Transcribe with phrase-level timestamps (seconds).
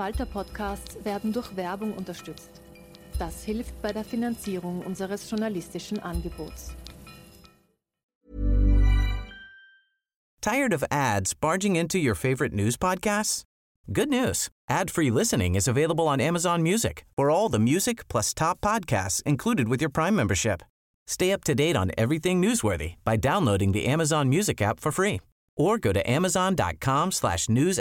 [0.00, 2.62] Falter-Podcasts werden durch Werbung unterstützt.
[3.18, 6.74] Das hilft bei der Finanzierung unseres journalistischen Angebots.
[10.40, 13.42] Tired of ads barging into your favorite news podcasts?
[13.92, 14.48] Good news.
[14.70, 19.68] Ad-free listening is available on Amazon Music for all the music plus top podcasts included
[19.68, 20.62] with your Prime membership.
[21.06, 25.20] Stay up to date on everything newsworthy by downloading the Amazon Music app for free
[25.58, 27.78] or go to amazon.com slash news.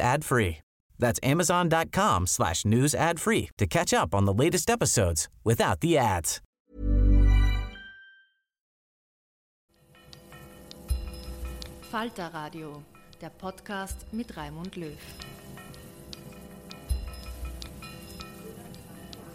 [0.99, 5.97] That's amazon.com slash news ad free to catch up on the latest episodes without the
[5.97, 6.41] ads.
[11.89, 12.83] Falter Radio,
[13.19, 14.93] der Podcast mit Raimund Löw.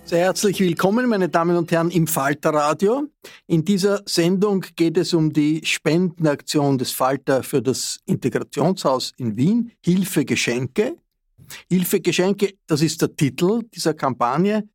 [0.05, 3.09] Sehr herzlich willkommen, meine Damen und Herren, im Falter Radio.
[3.47, 9.73] In dieser Sendung geht es um die Spendenaktion des Falter für das Integrationshaus in Wien,
[9.83, 10.97] Hilfe Geschenke.
[11.71, 14.69] Hilfe Geschenke, das ist der Titel dieser Kampagne,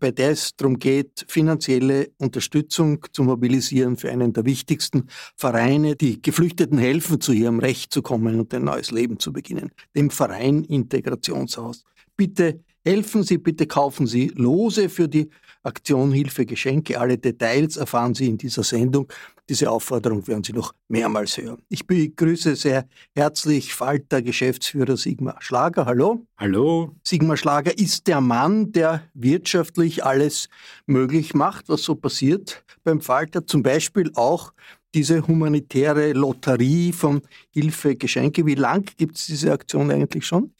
[0.00, 6.20] bei der es darum geht, finanzielle Unterstützung zu mobilisieren für einen der wichtigsten Vereine, die
[6.20, 10.64] Geflüchteten helfen, zu ihrem Recht zu kommen und ein neues Leben zu beginnen, dem Verein
[10.64, 11.84] Integrationshaus.
[12.16, 15.28] Bitte Helfen Sie, bitte kaufen Sie Lose für die
[15.64, 17.00] Aktion Hilfe Geschenke.
[17.00, 19.08] Alle Details erfahren Sie in dieser Sendung.
[19.48, 21.62] Diese Aufforderung werden Sie noch mehrmals hören.
[21.68, 25.86] Ich begrüße sehr herzlich Falter Geschäftsführer Sigmar Schlager.
[25.86, 26.26] Hallo.
[26.36, 26.96] Hallo.
[27.04, 30.48] Sigmar Schlager ist der Mann, der wirtschaftlich alles
[30.86, 33.46] möglich macht, was so passiert beim Falter.
[33.46, 34.52] Zum Beispiel auch
[34.94, 38.46] diese humanitäre Lotterie von Hilfe Geschenke.
[38.46, 40.52] Wie lang gibt es diese Aktion eigentlich schon?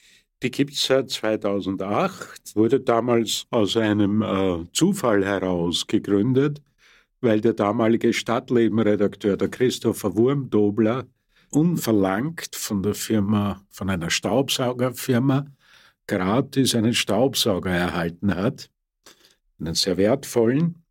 [0.43, 6.61] Die gibt es seit 2008, wurde damals aus einem äh, Zufall heraus gegründet,
[7.27, 11.09] weil der damalige Stadtlebenredakteur, der Christopher Wurmdobler,
[11.51, 15.47] unverlangt von der Firma, von einer Staubsaugerfirma,
[16.07, 18.71] gratis einen Staubsauger erhalten hat,
[19.59, 20.85] einen sehr wertvollen,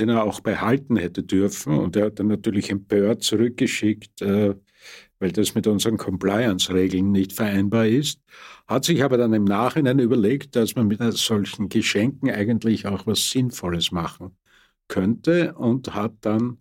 [0.00, 1.78] den er auch behalten hätte dürfen.
[1.78, 4.56] Und er hat dann natürlich empört zurückgeschickt, äh,
[5.20, 8.20] weil das mit unseren Compliance-Regeln nicht vereinbar ist,
[8.66, 13.30] hat sich aber dann im Nachhinein überlegt, dass man mit solchen Geschenken eigentlich auch was
[13.30, 14.36] Sinnvolles machen
[14.92, 16.58] könnte und hat dann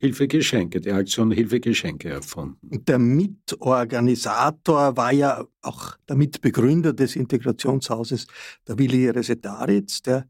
[0.00, 2.84] Hilfegeschenke, die Aktion Hilfegeschenke erfunden.
[2.84, 8.26] Der Mitorganisator war ja auch der Mitbegründer des Integrationshauses,
[8.66, 10.26] der Willi Resetaritz, der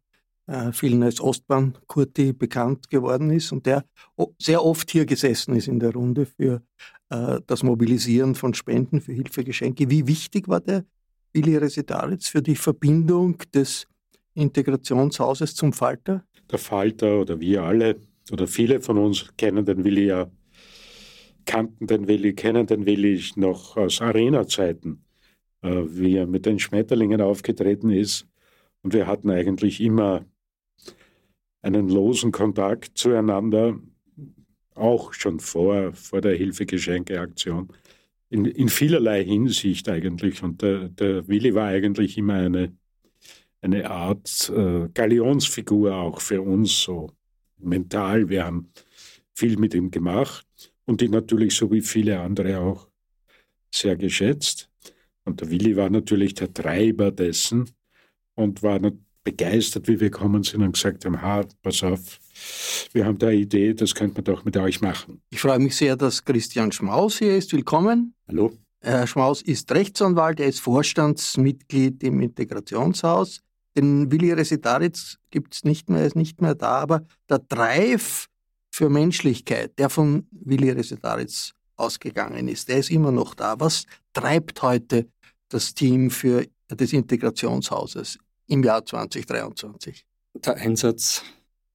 [0.47, 3.87] äh, vielen als Ostbahn-Kurti bekannt geworden ist und der
[4.39, 6.63] sehr oft hier gesessen ist in der Runde für
[7.09, 9.89] äh, das Mobilisieren von Spenden für Hilfegeschenke.
[9.89, 10.85] Wie wichtig war der
[11.33, 13.87] Willi Resetaritz für die Verbindung des
[14.35, 16.23] Integrationshauses zum Falter?
[16.55, 17.97] Der Falter oder wir alle
[18.31, 20.31] oder viele von uns kennen den Willi ja,
[21.47, 25.05] kannten den Willi, kennen den Willi noch aus Arena-Zeiten,
[25.63, 28.29] äh, wie er mit den Schmetterlingen aufgetreten ist.
[28.83, 30.25] Und wir hatten eigentlich immer
[31.61, 33.77] einen losen Kontakt zueinander
[34.77, 37.67] auch schon vor, vor der Hilfegeschenke-Aktion,
[38.31, 40.41] in, in vielerlei Hinsicht eigentlich.
[40.45, 42.77] Und der, der Willi war eigentlich immer eine,
[43.65, 47.11] eine Art äh, Galionsfigur auch für uns, so
[47.59, 48.29] mental.
[48.29, 48.71] Wir haben
[49.33, 50.47] viel mit ihm gemacht
[50.85, 52.89] und die natürlich so wie viele andere auch
[53.75, 54.71] sehr geschätzt.
[55.25, 57.71] Und der Willi war natürlich der Treiber dessen
[58.35, 58.79] und war
[59.25, 62.19] begeistert, wie wir gekommen sind und gesagt haben, ha, pass auf,
[62.93, 65.23] wir haben da eine Idee, das könnte man doch mit euch machen.
[65.31, 67.51] Ich freue mich sehr, dass Christian Schmaus hier ist.
[67.55, 68.15] Willkommen.
[68.29, 68.53] Hallo.
[68.83, 73.44] Herr Schmaus ist Rechtsanwalt, er ist Vorstandsmitglied im Integrationshaus.
[73.77, 78.29] Den Willi Resitaritz gibt es nicht mehr, ist nicht mehr da, aber der Drive
[78.71, 83.59] für Menschlichkeit, der von Willi Resitaritz ausgegangen ist, der ist immer noch da.
[83.59, 85.09] Was treibt heute
[85.49, 90.07] das Team für des Integrationshauses im Jahr 2023?
[90.35, 91.23] Der Einsatz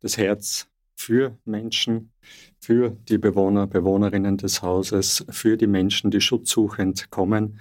[0.01, 2.11] das Herz für Menschen,
[2.59, 7.59] für die Bewohner, Bewohnerinnen des Hauses, für die Menschen, die schutzsuchend kommen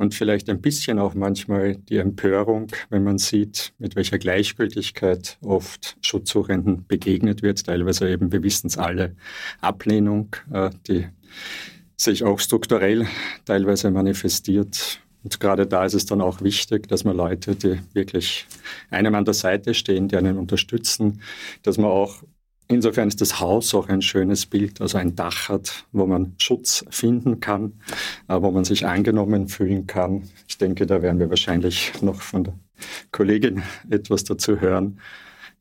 [0.00, 5.98] und vielleicht ein bisschen auch manchmal die Empörung, wenn man sieht, mit welcher Gleichgültigkeit oft
[6.00, 9.14] Schutzsuchenden begegnet wird, teilweise eben, wir wissen es alle,
[9.60, 11.06] Ablehnung, äh, die
[11.98, 13.06] sich auch strukturell
[13.44, 15.00] teilweise manifestiert.
[15.22, 18.46] Und gerade da ist es dann auch wichtig, dass man Leute, die wirklich
[18.88, 21.20] einem an der Seite stehen, die einen unterstützen,
[21.62, 22.22] dass man auch,
[22.70, 26.84] insofern ist das Haus auch ein schönes Bild, also ein Dach hat, wo man Schutz
[26.90, 27.80] finden kann,
[28.28, 30.28] äh, wo man sich angenommen fühlen kann.
[30.48, 32.54] Ich denke, da werden wir wahrscheinlich noch von der
[33.12, 35.00] Kollegin etwas dazu hören.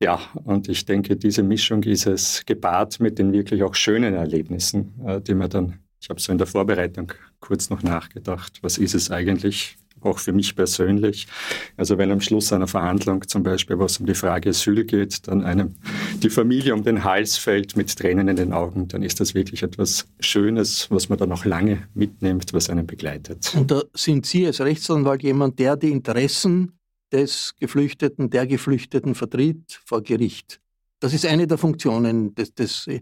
[0.02, 4.94] Ja, und ich denke, diese Mischung ist es gepaart mit den wirklich auch schönen Erlebnissen,
[5.06, 8.96] äh, die man dann ich habe so in der Vorbereitung kurz noch nachgedacht, was ist
[8.96, 11.28] es eigentlich, auch für mich persönlich.
[11.78, 15.44] Also wenn am Schluss einer Verhandlung zum Beispiel, was um die Frage Asyl geht, dann
[15.44, 15.76] einem
[16.22, 19.64] die Familie um den Hals fällt mit Tränen in den Augen, dann ist das wirklich
[19.64, 23.54] etwas Schönes, was man dann auch lange mitnimmt, was einen begleitet.
[23.56, 26.74] Und da sind Sie als Rechtsanwalt jemand, der die Interessen
[27.12, 30.60] des Geflüchteten, der Geflüchteten vertritt vor Gericht.
[31.00, 33.02] Das ist eine der Funktionen des, des äh,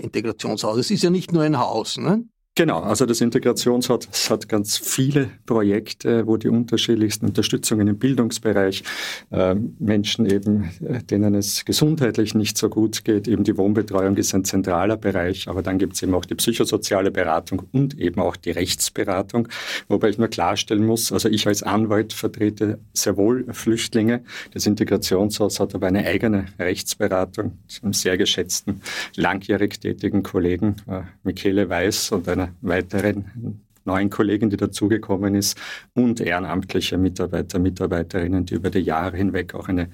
[0.00, 0.86] Integrationshauses.
[0.86, 1.98] Es ist ja nicht nur ein Haus.
[1.98, 2.24] Ne?
[2.56, 8.84] Genau, also das Integrationshaus hat ganz viele Projekte, wo die unterschiedlichsten Unterstützungen im Bildungsbereich,
[9.32, 14.36] äh, Menschen eben, äh, denen es gesundheitlich nicht so gut geht, eben die Wohnbetreuung ist
[14.36, 18.36] ein zentraler Bereich, aber dann gibt es eben auch die psychosoziale Beratung und eben auch
[18.36, 19.48] die Rechtsberatung,
[19.88, 24.22] wobei ich nur klarstellen muss, also ich als Anwalt vertrete sehr wohl Flüchtlinge,
[24.52, 28.80] das Integrationshaus hat aber eine eigene Rechtsberatung, einem sehr geschätzten,
[29.16, 35.58] langjährig tätigen Kollegen, äh, Michele Weiß und einer einer weiteren neuen Kollegin, die dazugekommen ist,
[35.94, 39.90] und ehrenamtliche Mitarbeiter, Mitarbeiterinnen, die über die Jahre hinweg auch eine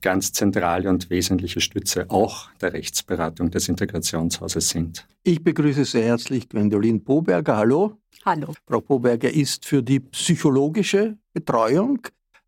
[0.00, 5.06] ganz zentrale und wesentliche Stütze auch der Rechtsberatung des Integrationshauses sind.
[5.22, 7.56] Ich begrüße sehr herzlich Gwendolin Boberger.
[7.56, 7.98] Hallo.
[8.24, 8.54] Hallo.
[8.66, 12.00] Frau Boberger ist für die psychologische Betreuung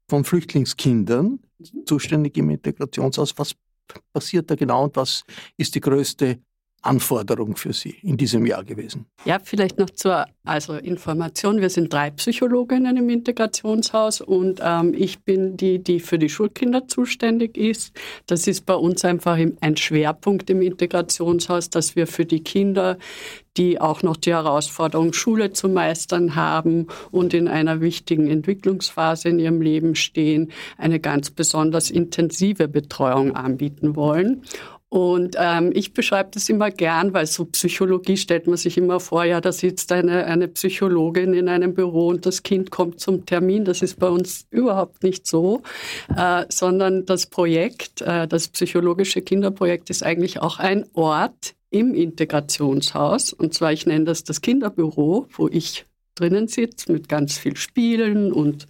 [0.08, 1.40] von Flüchtlingskindern
[1.84, 3.34] zuständig im Integrationshaus.
[3.36, 3.54] Was
[4.12, 5.24] passiert da genau und was
[5.56, 6.38] ist die größte
[6.82, 9.06] Anforderung für Sie in diesem Jahr gewesen?
[9.24, 11.60] Ja, vielleicht noch zur also Information.
[11.60, 16.88] Wir sind drei Psychologinnen im Integrationshaus und ähm, ich bin die, die für die Schulkinder
[16.88, 17.92] zuständig ist.
[18.26, 22.96] Das ist bei uns einfach ein Schwerpunkt im Integrationshaus, dass wir für die Kinder,
[23.58, 29.38] die auch noch die Herausforderung, Schule zu meistern haben und in einer wichtigen Entwicklungsphase in
[29.38, 34.44] ihrem Leben stehen, eine ganz besonders intensive Betreuung anbieten wollen.
[34.90, 39.24] Und ähm, ich beschreibe das immer gern, weil so Psychologie stellt man sich immer vor,
[39.24, 43.66] ja, da sitzt eine, eine Psychologin in einem Büro und das Kind kommt zum Termin.
[43.66, 45.62] Das ist bei uns überhaupt nicht so,
[46.16, 53.34] äh, sondern das Projekt, äh, das psychologische Kinderprojekt ist eigentlich auch ein Ort im Integrationshaus.
[53.34, 55.84] Und zwar, ich nenne das das Kinderbüro, wo ich
[56.18, 58.66] drinnen sitzt mit ganz viel Spielen und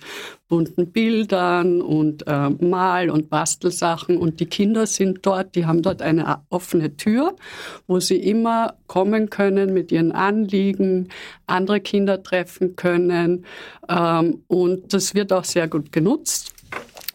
[0.48, 4.16] bunten Bildern und äh, Mal- und Bastelsachen.
[4.16, 7.36] Und die Kinder sind dort, die haben dort eine offene Tür,
[7.86, 11.08] wo sie immer kommen können mit ihren Anliegen,
[11.46, 13.44] andere Kinder treffen können.
[13.88, 16.54] Ähm, und das wird auch sehr gut genutzt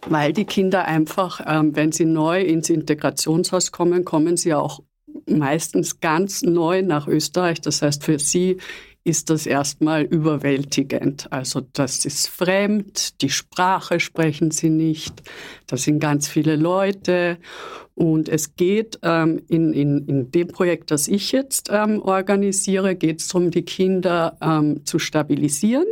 [0.07, 4.81] weil die Kinder einfach, ähm, wenn sie neu ins Integrationshaus kommen, kommen sie auch
[5.27, 7.61] meistens ganz neu nach Österreich.
[7.61, 8.57] Das heißt, für sie
[9.03, 11.31] ist das erstmal überwältigend.
[11.31, 15.23] Also das ist fremd, die Sprache sprechen sie nicht,
[15.67, 17.37] da sind ganz viele Leute
[17.95, 23.21] und es geht ähm, in, in, in dem Projekt, das ich jetzt ähm, organisiere, geht
[23.21, 25.85] es darum, die Kinder ähm, zu stabilisieren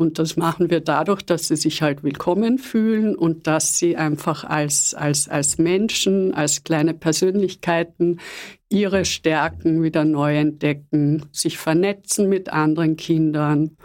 [0.00, 4.44] und das machen wir dadurch, dass sie sich halt willkommen fühlen und dass sie einfach
[4.44, 8.18] als, als, als Menschen, als kleine Persönlichkeiten
[8.70, 13.76] ihre Stärken wieder neu entdecken, sich vernetzen mit anderen Kindern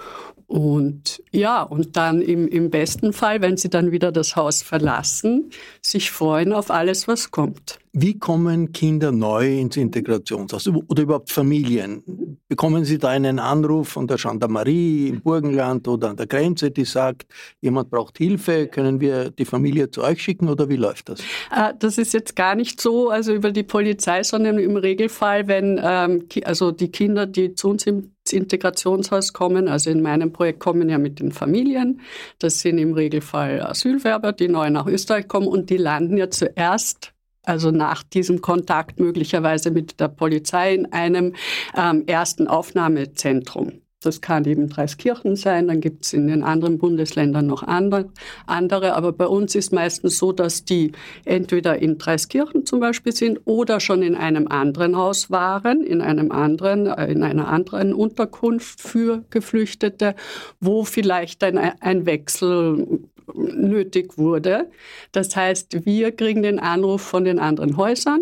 [0.47, 5.49] und ja, und dann im, im besten Fall, wenn sie dann wieder das Haus verlassen,
[5.81, 7.79] sich freuen auf alles, was kommt.
[7.93, 12.37] Wie kommen Kinder neu ins Integrationshaus oder überhaupt Familien?
[12.49, 16.83] Bekommen Sie da einen Anruf von der Gendarmerie im Burgenland oder an der Grenze, die
[16.83, 17.25] sagt,
[17.61, 21.21] jemand braucht Hilfe, können wir die Familie zu euch schicken oder wie läuft das?
[21.55, 25.79] Äh, das ist jetzt gar nicht so, also über die Polizei, sondern im Regelfall, wenn
[25.81, 29.67] ähm, also die Kinder, die zu uns im Integrationshaus kommen.
[29.67, 32.01] Also in meinem Projekt kommen ja mit den Familien.
[32.39, 37.11] Das sind im Regelfall Asylwerber, die neu nach Österreich kommen und die landen ja zuerst
[37.47, 41.35] also nach diesem Kontakt möglicherweise mit der Polizei in einem
[41.77, 43.84] ähm, ersten Aufnahmezentrum.
[44.05, 48.95] Das kann eben Dreiskirchen sein, dann gibt es in den anderen Bundesländern noch andere.
[48.95, 50.91] Aber bei uns ist meistens so, dass die
[51.25, 56.31] entweder in Dreiskirchen zum Beispiel sind oder schon in einem anderen Haus waren, in einem
[56.31, 60.15] anderen, äh, in einer anderen Unterkunft für Geflüchtete,
[60.59, 62.99] wo vielleicht ein, ein Wechsel
[63.37, 64.69] nötig wurde.
[65.11, 68.21] Das heißt, wir kriegen den Anruf von den anderen Häusern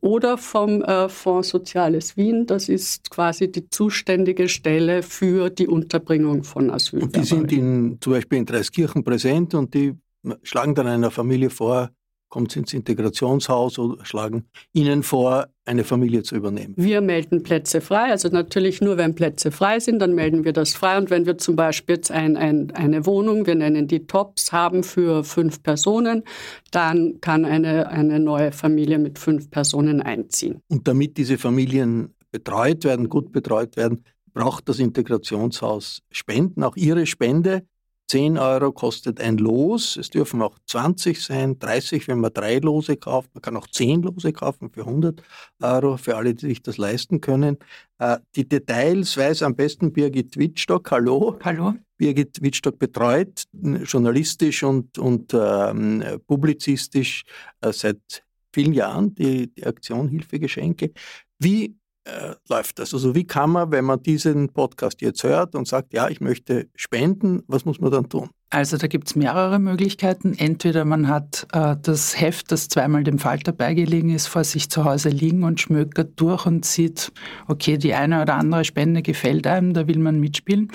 [0.00, 2.46] oder vom äh, Fonds Soziales Wien.
[2.46, 7.20] Das ist quasi die zuständige Stelle für die Unterbringung von Asylbewerbern.
[7.20, 9.94] Und die sind in, zum Beispiel in Dreiskirchen präsent und die
[10.42, 11.90] schlagen dann einer Familie vor,
[12.28, 16.74] kommt ins Integrationshaus oder schlagen Ihnen vor, eine Familie zu übernehmen?
[16.76, 18.10] Wir melden Plätze frei.
[18.10, 20.98] Also natürlich nur, wenn Plätze frei sind, dann melden wir das frei.
[20.98, 24.82] Und wenn wir zum Beispiel jetzt ein, ein, eine Wohnung, wir nennen die Tops, haben
[24.82, 26.24] für fünf Personen,
[26.70, 30.60] dann kann eine, eine neue Familie mit fünf Personen einziehen.
[30.68, 37.06] Und damit diese Familien betreut werden, gut betreut werden, braucht das Integrationshaus Spenden, auch Ihre
[37.06, 37.62] Spende.
[38.08, 39.96] 10 Euro kostet ein Los.
[39.96, 43.34] Es dürfen auch 20 sein, 30, wenn man drei Lose kauft.
[43.34, 45.22] Man kann auch 10 Lose kaufen für 100
[45.62, 47.58] Euro, für alle, die sich das leisten können.
[47.98, 50.90] Äh, die Details weiß am besten Birgit Wittstock.
[50.90, 51.38] Hallo.
[51.44, 51.74] Hallo.
[51.98, 57.24] Birgit Wittstock betreut journalistisch und, und ähm, publizistisch
[57.60, 58.24] äh, seit
[58.54, 60.92] vielen Jahren die, die Aktion Hilfegeschenke.
[61.38, 61.76] Wie
[62.08, 62.94] äh, läuft das?
[62.94, 66.68] Also wie kann man, wenn man diesen Podcast jetzt hört und sagt, ja, ich möchte
[66.74, 68.30] spenden, was muss man dann tun?
[68.50, 70.34] Also da gibt es mehrere Möglichkeiten.
[70.36, 74.84] Entweder man hat äh, das Heft, das zweimal dem Falter beigelegen ist, vor sich zu
[74.84, 77.12] Hause liegen und schmökert durch und sieht,
[77.46, 80.72] okay, die eine oder andere Spende gefällt einem, da will man mitspielen.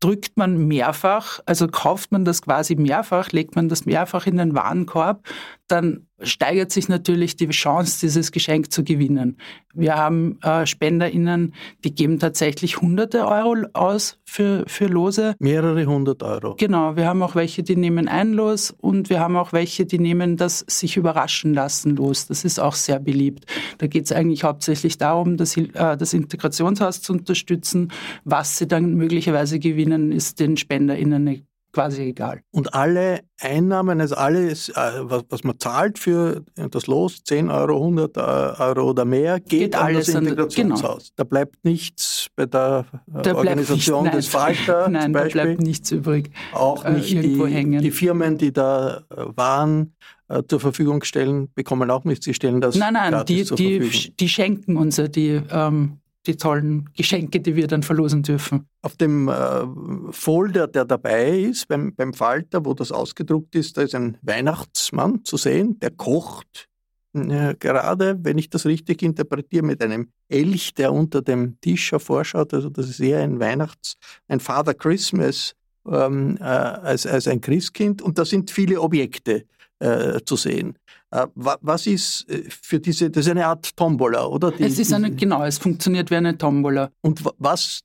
[0.00, 4.54] drückt man mehrfach, also kauft man das quasi mehrfach, legt man das mehrfach in den
[4.54, 5.26] Warenkorb,
[5.70, 9.38] dann steigert sich natürlich die Chance, dieses Geschenk zu gewinnen.
[9.72, 15.34] Wir haben äh, SpenderInnen, die geben tatsächlich hunderte Euro aus für, für Lose.
[15.38, 16.56] Mehrere hundert Euro.
[16.58, 19.98] Genau, wir haben auch welche, die nehmen ein Los und wir haben auch welche, die
[19.98, 22.26] nehmen das sich überraschen lassen los.
[22.26, 23.46] Das ist auch sehr beliebt.
[23.78, 27.92] Da geht es eigentlich hauptsächlich darum, das, äh, das Integrationshaus zu unterstützen.
[28.24, 31.24] Was sie dann möglicherweise gewinnen, ist den SpenderInnen
[31.72, 32.42] quasi egal.
[32.50, 37.76] Und alle Einnahmen, also alles, äh, was, was, man zahlt für das Los, 10 Euro,
[37.76, 40.82] 100 äh, Euro oder mehr, geht, geht an das Integrationshaus.
[40.82, 41.14] Genau.
[41.16, 45.90] Da bleibt nichts bei der äh, da Organisation nicht, des Falter Nein, da bleibt nichts
[45.90, 46.30] übrig.
[46.52, 49.94] Auch nicht äh, die, die, Firmen, die da Waren
[50.28, 52.24] äh, zur Verfügung stellen, bekommen auch nichts.
[52.24, 56.90] Sie stellen das Nein, nein, die, die, die, schenken uns ja die ähm, die tollen
[56.96, 58.66] Geschenke, die wir dann verlosen dürfen.
[58.82, 59.64] Auf dem äh,
[60.10, 65.24] Folder, der dabei ist, beim, beim Falter, wo das ausgedruckt ist, da ist ein Weihnachtsmann
[65.24, 66.68] zu sehen, der kocht.
[67.14, 72.54] Äh, gerade, wenn ich das richtig interpretiere, mit einem Elch, der unter dem Tisch hervorschaut.
[72.54, 73.96] Also das ist eher ein Weihnachts-,
[74.28, 75.54] ein Father Christmas
[75.86, 78.02] ähm, äh, als, als ein Christkind.
[78.02, 79.44] Und da sind viele Objekte
[79.80, 80.76] äh, zu sehen.
[81.10, 84.52] Äh, was ist äh, für diese, das ist eine Art Tombola, oder?
[84.52, 86.90] Die, es ist eine, genau, es funktioniert wie eine Tombola.
[87.00, 87.80] Und was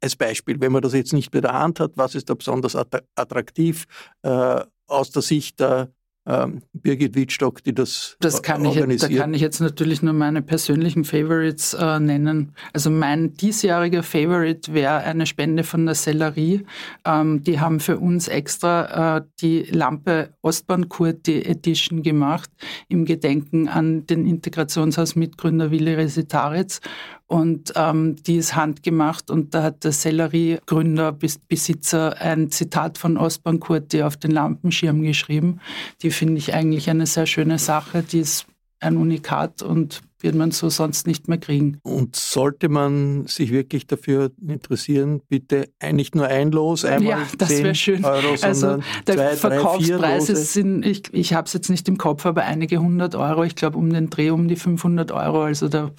[0.00, 2.76] als Beispiel, wenn man das jetzt nicht bei der Hand hat, was ist da besonders
[3.16, 3.84] attraktiv
[4.22, 5.92] äh, aus der Sicht der
[6.28, 9.10] ähm, Birgit Wittstock, die das, das kann organisiert.
[9.10, 12.52] Ich, da kann ich jetzt natürlich nur meine persönlichen Favorites äh, nennen.
[12.74, 16.66] Also mein diesjähriger Favorite wäre eine Spende von der Sellerie.
[17.06, 22.50] Ähm, die haben für uns extra äh, die Lampe Ostbahnkurti Edition gemacht
[22.88, 26.80] im Gedenken an den Integrationshausmitgründer Willi Resitaritz.
[27.28, 33.60] Und ähm, die ist handgemacht und da hat der Sellerie-Gründer, Besitzer ein Zitat von Ostbahn
[33.60, 35.60] Kurti auf den Lampenschirm geschrieben.
[36.00, 38.02] Die finde ich eigentlich eine sehr schöne Sache.
[38.02, 38.46] Die ist
[38.80, 41.78] ein Unikat und wird man so sonst nicht mehr kriegen.
[41.82, 47.48] Und sollte man sich wirklich dafür interessieren, bitte nicht nur ein Los, einmal ja, das
[47.48, 48.04] 10 schön.
[48.04, 52.26] Euro, also der zwei, Verkaufspreise drei, sind, ich, ich habe es jetzt nicht im Kopf,
[52.26, 55.90] aber einige hundert Euro, ich glaube um den Dreh um die 500 Euro, also da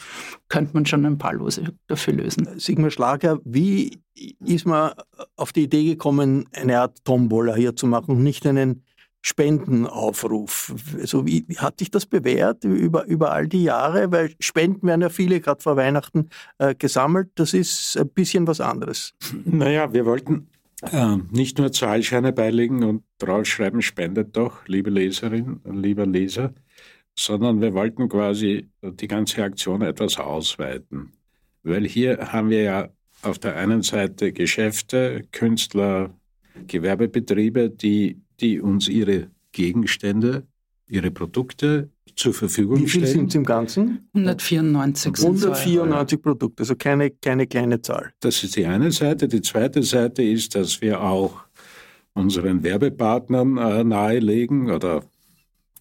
[0.49, 2.47] könnte man schon ein paar Lose dafür lösen.
[2.57, 3.99] Sigmar Schlager, wie
[4.45, 4.91] ist man
[5.35, 8.83] auf die Idee gekommen, eine Art Tombola hier zu machen und nicht einen
[9.21, 10.73] Spendenaufruf.
[10.99, 14.11] Also wie, hat sich das bewährt über, über all die Jahre?
[14.11, 17.29] Weil Spenden werden ja viele gerade vor Weihnachten äh, gesammelt.
[17.35, 19.13] Das ist ein bisschen was anderes.
[19.45, 20.47] Naja, wir wollten
[20.81, 26.53] äh, nicht nur Zahlscheine beilegen und draufschreiben, spendet doch, liebe Leserin, lieber Leser,
[27.15, 31.11] sondern wir wollten quasi die ganze Aktion etwas ausweiten.
[31.63, 32.89] Weil hier haben wir ja
[33.21, 36.13] auf der einen Seite Geschäfte, Künstler,
[36.67, 40.43] Gewerbebetriebe, die die uns ihre Gegenstände,
[40.87, 42.87] ihre Produkte zur Verfügung stellen.
[42.87, 44.09] Wie viel sind es im Ganzen?
[44.13, 45.13] 194.
[45.17, 48.11] 194 Produkte, also keine, keine kleine Zahl.
[48.19, 49.27] Das ist die eine Seite.
[49.27, 51.41] Die zweite Seite ist, dass wir auch
[52.13, 55.03] unseren Werbepartnern äh, nahelegen oder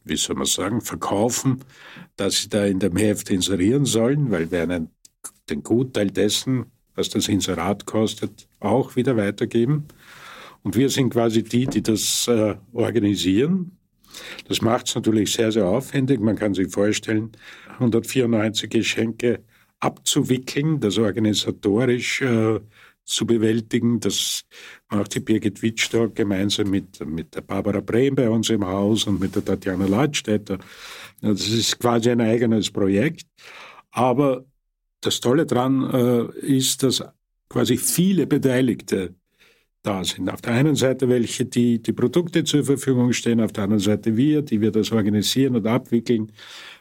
[0.04, 1.58] wie soll man sagen, verkaufen,
[2.16, 4.90] dass sie da in dem Heft inserieren sollen, weil wir einen,
[5.50, 9.84] den Gutteil dessen, was das Inserat kostet, auch wieder weitergeben.
[10.62, 13.78] Und wir sind quasi die, die das äh, organisieren.
[14.48, 16.20] Das macht es natürlich sehr, sehr aufwendig.
[16.20, 17.32] Man kann sich vorstellen,
[17.74, 19.44] 194 Geschenke
[19.80, 22.60] abzuwickeln, das organisatorisch äh,
[23.04, 24.00] zu bewältigen.
[24.00, 24.42] Das
[24.90, 29.20] macht die Birgit Wittstock gemeinsam mit, mit der Barbara Brehm bei uns im Haus und
[29.20, 30.58] mit der Tatjana Leitstädter.
[31.20, 33.26] Das ist quasi ein eigenes Projekt.
[33.90, 34.44] Aber
[35.00, 37.02] das Tolle daran äh, ist, dass
[37.48, 39.14] quasi viele Beteiligte
[39.82, 40.30] da sind.
[40.30, 44.16] Auf der einen Seite welche, die die Produkte zur Verfügung stehen, auf der anderen Seite
[44.16, 46.32] wir, die wir das organisieren und abwickeln.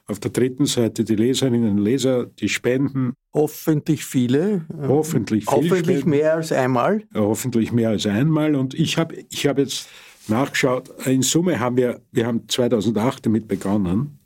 [0.07, 3.13] Auf der dritten Seite die Leserinnen und Leser, die spenden.
[3.33, 4.65] Hoffentlich viele.
[4.87, 5.57] Hoffentlich viele.
[5.57, 6.09] Hoffentlich spenden.
[6.09, 7.03] mehr als einmal.
[7.13, 8.55] Hoffentlich mehr als einmal.
[8.55, 9.89] Und ich habe ich hab jetzt
[10.27, 14.19] nachgeschaut, in Summe haben wir, wir haben 2008 damit begonnen.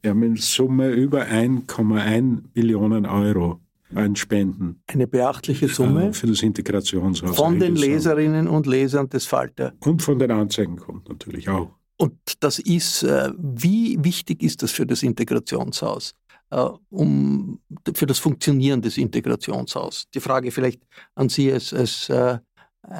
[0.00, 3.60] Wir haben in Summe über 1,1 Millionen Euro
[3.96, 4.82] an Spenden.
[4.86, 6.12] Eine beachtliche Summe.
[6.12, 7.36] Für das Integrationshaus.
[7.36, 9.72] Von den Leserinnen und Lesern des Falter.
[9.80, 11.70] Und von den Anzeigenkunden natürlich auch.
[11.98, 16.14] Und das ist, äh, wie wichtig ist das für das Integrationshaus?
[16.50, 17.58] Äh, um,
[17.94, 20.08] für das Funktionieren des Integrationshauses.
[20.14, 20.82] Die Frage vielleicht
[21.14, 22.38] an Sie als, als äh,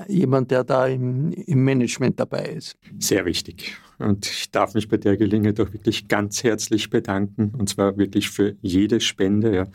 [0.09, 2.77] jemand, der da im, im Management dabei ist.
[2.99, 3.77] Sehr wichtig.
[3.99, 7.53] Und ich darf mich bei der Gelegenheit auch wirklich ganz herzlich bedanken.
[7.57, 9.55] Und zwar wirklich für jede Spende.
[9.55, 9.67] Ja.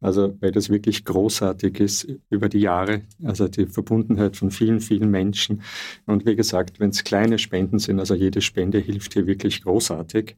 [0.00, 3.02] Also, weil das wirklich großartig ist über die Jahre.
[3.24, 5.62] Also die Verbundenheit von vielen, vielen Menschen.
[6.06, 10.36] Und wie gesagt, wenn es kleine Spenden sind, also jede Spende hilft hier wirklich großartig.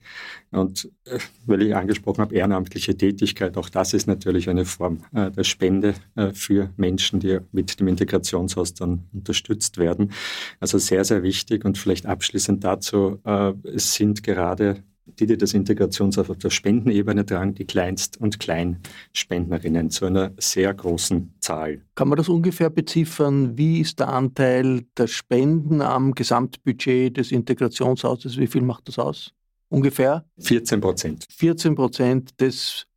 [0.50, 5.30] Und äh, weil ich angesprochen habe, ehrenamtliche Tätigkeit, auch das ist natürlich eine Form äh,
[5.30, 10.12] der Spende äh, für Menschen, die mit dem Integrationshaus dann unterstützt werden.
[10.60, 11.64] Also sehr, sehr wichtig.
[11.64, 17.54] Und vielleicht abschließend dazu, es sind gerade die, die das Integrationshaus auf der Spendenebene tragen,
[17.54, 21.82] die Kleinst- und Kleinspendnerinnen zu einer sehr großen Zahl.
[21.94, 23.56] Kann man das ungefähr beziffern?
[23.56, 28.38] Wie ist der Anteil der Spenden am Gesamtbudget des Integrationshauses?
[28.38, 29.32] Wie viel macht das aus?
[29.68, 30.24] Ungefähr?
[30.38, 31.26] 14 Prozent.
[31.30, 32.93] 14 Prozent des äh,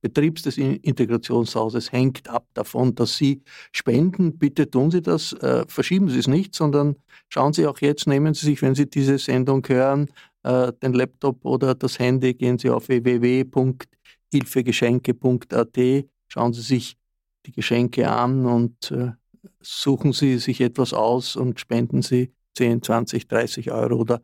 [0.00, 4.38] Betriebs des Integrationshauses hängt ab davon, dass Sie spenden.
[4.38, 6.96] Bitte tun Sie das, äh, verschieben Sie es nicht, sondern
[7.28, 10.08] schauen Sie auch jetzt, nehmen Sie sich, wenn Sie diese Sendung hören,
[10.44, 15.78] äh, den Laptop oder das Handy, gehen Sie auf www.hilfegeschenke.at,
[16.28, 16.96] schauen Sie sich
[17.44, 18.94] die Geschenke an und
[19.60, 24.22] suchen Sie sich etwas aus und spenden Sie 10, 20, 30 Euro oder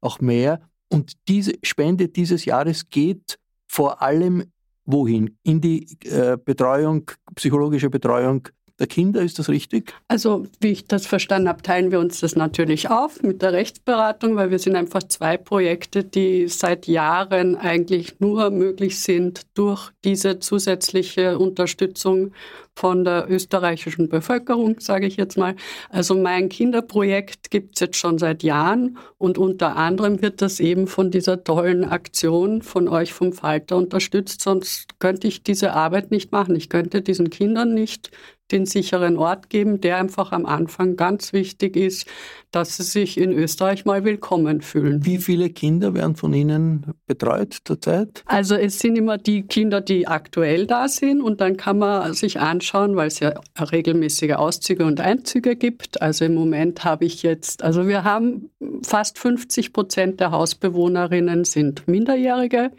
[0.00, 0.60] auch mehr.
[0.88, 4.44] Und diese Spende dieses Jahres geht vor allem
[4.86, 5.36] wohin?
[5.42, 9.94] In die äh, Betreuung, psychologische Betreuung der Kinder, ist das richtig?
[10.08, 14.36] Also, wie ich das verstanden habe, teilen wir uns das natürlich auf mit der Rechtsberatung,
[14.36, 20.40] weil wir sind einfach zwei Projekte, die seit Jahren eigentlich nur möglich sind durch diese
[20.40, 22.32] zusätzliche Unterstützung
[22.76, 25.56] von der österreichischen Bevölkerung, sage ich jetzt mal.
[25.88, 30.86] Also mein Kinderprojekt gibt es jetzt schon seit Jahren und unter anderem wird das eben
[30.86, 36.32] von dieser tollen Aktion von euch vom Falter unterstützt, sonst könnte ich diese Arbeit nicht
[36.32, 36.54] machen.
[36.54, 38.10] Ich könnte diesen Kindern nicht
[38.52, 42.06] den sicheren Ort geben, der einfach am Anfang ganz wichtig ist,
[42.52, 45.04] dass sie sich in Österreich mal willkommen fühlen.
[45.04, 48.22] Wie viele Kinder werden von Ihnen betreut zurzeit?
[48.26, 52.40] Also es sind immer die Kinder, die aktuell da sind und dann kann man sich
[52.40, 56.00] anschauen, weil es ja regelmäßige Auszüge und Einzüge gibt.
[56.00, 58.50] Also im Moment habe ich jetzt, also wir haben
[58.82, 62.70] fast 50 Prozent der Hausbewohnerinnen sind Minderjährige.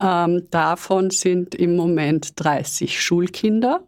[0.00, 3.82] Ähm, davon sind im Moment 30 Schulkinder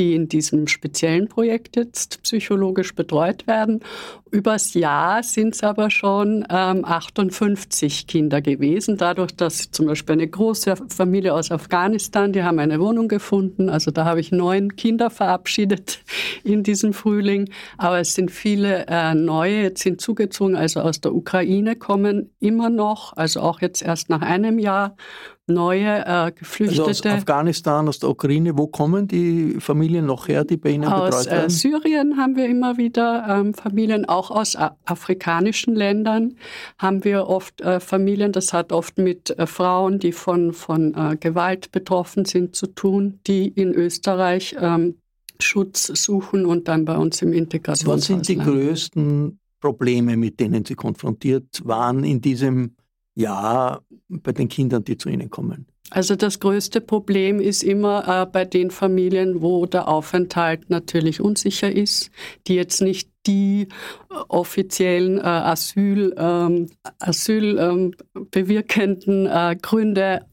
[0.00, 3.80] die in diesem speziellen Projekt jetzt psychologisch betreut werden.
[4.30, 10.26] Übers Jahr sind es aber schon ähm, 58 Kinder gewesen, dadurch, dass zum Beispiel eine
[10.26, 13.68] große Familie aus Afghanistan, die haben eine Wohnung gefunden.
[13.68, 16.00] Also da habe ich neun Kinder verabschiedet
[16.44, 17.50] in diesem Frühling.
[17.76, 23.14] Aber es sind viele äh, neue jetzt hinzugezogen, also aus der Ukraine kommen immer noch,
[23.18, 24.96] also auch jetzt erst nach einem Jahr
[25.50, 26.84] neue äh, Geflüchtete.
[26.86, 30.84] Also aus Afghanistan, aus der Ukraine, wo kommen die Familien noch her, die bei Ihnen
[30.84, 31.46] aus, betreut werden?
[31.46, 36.36] Aus äh, Syrien haben wir immer wieder ähm, Familien, auch aus afrikanischen Ländern
[36.78, 38.32] haben wir oft äh, Familien.
[38.32, 43.20] Das hat oft mit äh, Frauen, die von, von äh, Gewalt betroffen sind, zu tun,
[43.26, 44.96] die in Österreich ähm,
[45.42, 50.64] Schutz suchen und dann bei uns im Integrationshaus Was sind die größten Probleme, mit denen
[50.64, 52.74] Sie konfrontiert waren in diesem
[53.14, 55.66] Jahr bei den Kindern, die zu Ihnen kommen?
[55.90, 61.70] Also das größte Problem ist immer äh, bei den Familien, wo der Aufenthalt natürlich unsicher
[61.70, 62.10] ist,
[62.46, 66.68] die jetzt nicht die äh, offiziellen äh, Asyl, ähm,
[67.00, 67.94] Asyl ähm,
[68.30, 70.26] bewirkenden äh, Gründe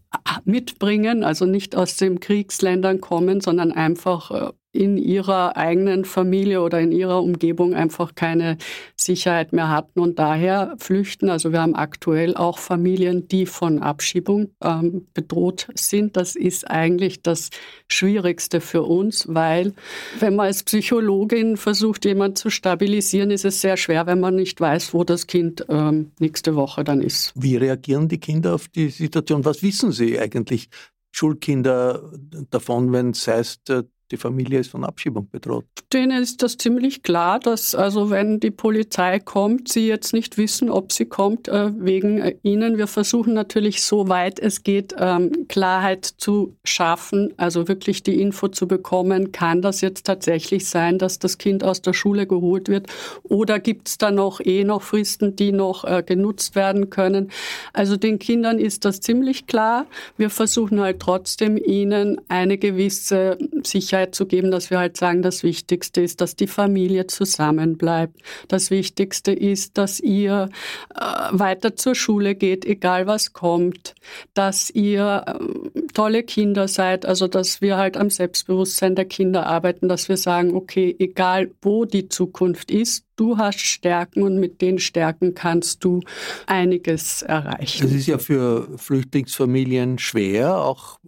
[0.45, 6.79] mitbringen, also nicht aus den Kriegsländern kommen, sondern einfach äh, in ihrer eigenen Familie oder
[6.79, 8.57] in ihrer Umgebung einfach keine
[8.95, 11.29] Sicherheit mehr hatten und daher flüchten.
[11.29, 16.15] Also wir haben aktuell auch Familien, die von Abschiebung ähm, bedroht sind.
[16.15, 17.49] Das ist eigentlich das
[17.87, 19.73] Schwierigste für uns, weil
[20.19, 24.61] wenn man als Psychologin versucht, jemanden zu stabilisieren, ist es sehr schwer, wenn man nicht
[24.61, 27.33] weiß, wo das Kind ähm, nächste Woche dann ist.
[27.35, 29.43] Wie reagieren die Kinder auf die Situation?
[29.43, 30.69] Was wissen sie eigentlich
[31.11, 32.11] Schulkinder
[32.51, 35.65] davon, wenn es heißt, äh, die Familie ist von Abschiebung bedroht.
[35.91, 40.70] Denen ist das ziemlich klar, dass also wenn die Polizei kommt, sie jetzt nicht wissen,
[40.70, 42.78] ob sie kommt äh, wegen äh, ihnen.
[42.78, 48.48] Wir versuchen natürlich so weit es geht, ähm, Klarheit zu schaffen, also wirklich die Info
[48.48, 52.88] zu bekommen, kann das jetzt tatsächlich sein, dass das Kind aus der Schule geholt wird
[53.24, 57.32] oder gibt es da noch eh noch Fristen, die noch äh, genutzt werden können.
[57.74, 59.86] Also den Kindern ist das ziemlich klar.
[60.15, 65.21] Wir versuchen halt trotzdem ihnen eine gewisse Sicherheit Sicherheit zu geben, dass wir halt sagen,
[65.21, 68.21] das Wichtigste ist, dass die Familie zusammenbleibt.
[68.47, 70.49] Das Wichtigste ist, dass ihr
[70.95, 70.99] äh,
[71.31, 73.95] weiter zur Schule geht, egal was kommt,
[74.33, 79.88] dass ihr äh, tolle Kinder seid, also dass wir halt am Selbstbewusstsein der Kinder arbeiten,
[79.88, 84.77] dass wir sagen, okay, egal wo die Zukunft ist, du hast Stärken und mit den
[84.77, 86.01] Stärken kannst du
[86.45, 87.88] einiges erreichen.
[87.88, 90.99] Es ist ja für Flüchtlingsfamilien schwer, auch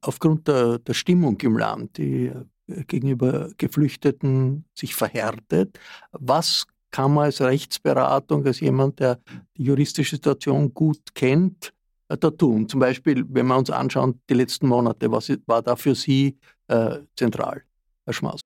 [0.00, 5.78] aufgrund der, der Stimmung im Land, die äh, gegenüber Geflüchteten sich verhärtet.
[6.12, 9.18] Was kann man als Rechtsberatung, als jemand, der
[9.56, 11.72] die juristische Situation gut kennt,
[12.08, 12.68] äh, da tun?
[12.68, 16.98] Zum Beispiel, wenn wir uns anschauen, die letzten Monate, was war da für Sie äh,
[17.16, 17.62] zentral,
[18.04, 18.40] Herr Schmaus?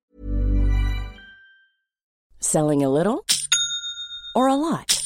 [2.38, 3.22] Selling a little
[4.34, 5.05] or a lot?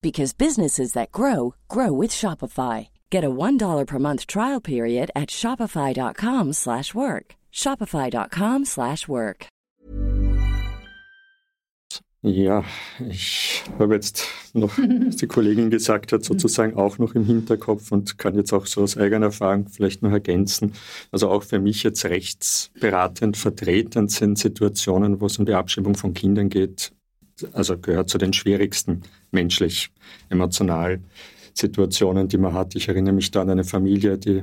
[0.00, 2.88] because businesses that grow grow with Shopify.
[3.10, 7.34] Get a $1 per month trial period at shopify.com/work.
[7.52, 9.48] shopify.com/work.
[12.22, 12.64] Ja,
[13.08, 18.18] ich habe jetzt noch, was die Kollegin gesagt hat, sozusagen auch noch im Hinterkopf und
[18.18, 20.72] kann jetzt auch so aus eigener Erfahrung vielleicht noch ergänzen.
[21.12, 26.12] Also auch für mich jetzt rechtsberatend vertretend sind Situationen, wo es um die Abschiebung von
[26.12, 26.90] Kindern geht,
[27.52, 29.90] also gehört zu den schwierigsten menschlich,
[30.28, 31.00] emotional
[31.54, 32.74] Situationen, die man hat.
[32.76, 34.42] Ich erinnere mich da an eine Familie, die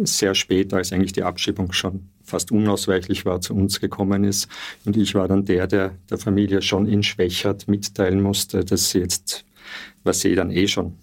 [0.00, 4.48] sehr spät, als eigentlich die Abschiebung schon fast unausweichlich war, zu uns gekommen ist.
[4.84, 8.98] Und ich war dann der, der der Familie schon in Schwächert mitteilen musste, dass sie
[8.98, 9.44] jetzt,
[10.02, 10.94] was sie dann eh schon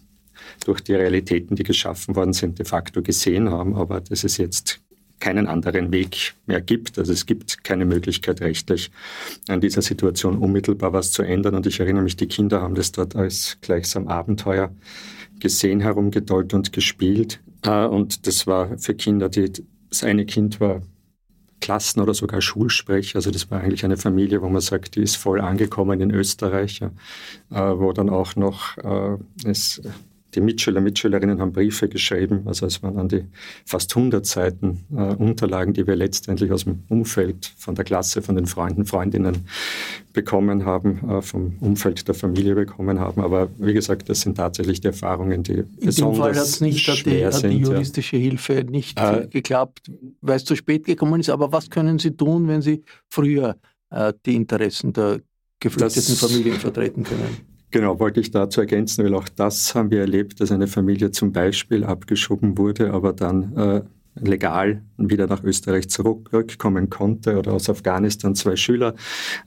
[0.66, 4.83] durch die Realitäten, die geschaffen worden sind, de facto gesehen haben, aber dass es jetzt
[5.24, 7.00] keinen anderen Weg mehr gibt.
[7.00, 8.92] Also es gibt keine Möglichkeit rechtlich
[9.48, 11.56] an dieser Situation unmittelbar was zu ändern.
[11.56, 14.76] Und ich erinnere mich, die Kinder haben das dort als gleichsam Abenteuer
[15.40, 17.40] gesehen, herumgedollt und gespielt.
[17.62, 19.50] Äh, und das war für Kinder, die,
[19.90, 20.82] das eine Kind war
[21.62, 23.16] Klassen- oder sogar Schulsprecher.
[23.16, 26.82] Also das war eigentlich eine Familie, wo man sagt, die ist voll angekommen in Österreich,
[26.82, 26.90] äh,
[27.56, 29.82] wo dann auch noch äh, es
[30.36, 32.44] die Mitschüler, Mitschülerinnen haben Briefe geschrieben.
[32.46, 33.26] Also es waren an die
[33.66, 38.36] fast 100 Seiten äh, Unterlagen, die wir letztendlich aus dem Umfeld von der Klasse, von
[38.36, 39.48] den Freunden, Freundinnen
[40.14, 43.22] bekommen haben, äh, vom Umfeld der Familie bekommen haben.
[43.22, 46.62] Aber wie gesagt, das sind tatsächlich die Erfahrungen, die In besonders dem Fall hat es
[46.62, 47.26] nicht, hat die.
[47.26, 48.24] Hat die juristische ja.
[48.24, 49.92] Hilfe nicht äh, geklappt,
[50.22, 51.30] weil es zu spät gekommen ist.
[51.30, 53.58] Aber was können Sie tun, wenn Sie früher
[53.90, 55.22] äh, die Interessen der
[55.60, 57.53] geflüchteten Familien vertreten können?
[57.74, 61.32] Genau, wollte ich dazu ergänzen, weil auch das haben wir erlebt, dass eine Familie zum
[61.32, 63.82] Beispiel abgeschoben wurde, aber dann äh,
[64.16, 68.96] legal wieder nach Österreich zurückkommen konnte oder aus Afghanistan zwei Schüler,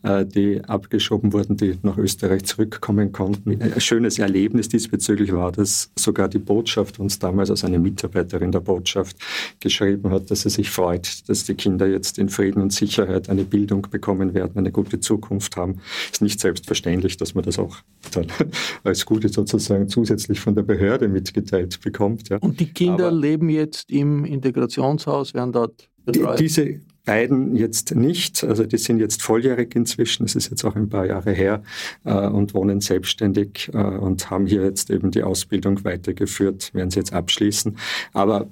[0.02, 3.61] äh, die abgeschoben wurden, die nach Österreich zurückkommen konnten.
[3.61, 8.61] Ein schönes Erlebnis diesbezüglich war, dass sogar die Botschaft uns damals als eine Mitarbeiterin der
[8.61, 9.16] Botschaft
[9.61, 13.44] geschrieben hat, dass sie sich freut, dass die Kinder jetzt in Frieden und Sicherheit eine
[13.44, 15.81] Bildung bekommen werden, eine gute Zukunft haben.
[16.12, 17.79] Ist nicht selbstverständlich, dass man das auch
[18.12, 18.26] dann
[18.85, 22.29] als Gute sozusagen zusätzlich von der Behörde mitgeteilt bekommt.
[22.29, 22.38] Ja.
[22.38, 24.24] Und die Kinder Aber leben jetzt im
[24.57, 26.38] Integrationshaus, werden dort betreut?
[26.38, 28.42] Diese beiden jetzt nicht.
[28.42, 30.25] Also die sind jetzt volljährig inzwischen.
[30.25, 31.62] Es ist jetzt auch ein paar Jahre her
[32.05, 36.99] äh, und wohnen selbstständig äh, und haben hier jetzt eben die Ausbildung weitergeführt, werden sie
[36.99, 37.77] jetzt abschließen.
[38.12, 38.49] Aber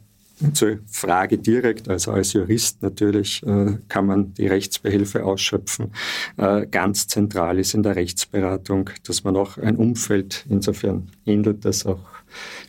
[0.53, 5.93] zur Frage direkt, also als Jurist natürlich äh, kann man die Rechtsbehilfe ausschöpfen.
[6.37, 11.87] Äh, ganz zentral ist in der Rechtsberatung, dass man auch ein Umfeld, insofern ähnelt das
[11.87, 12.01] auch,